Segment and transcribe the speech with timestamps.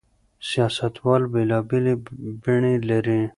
[0.49, 1.93] سياستوال بېلابېلې
[2.43, 3.21] بڼې لري.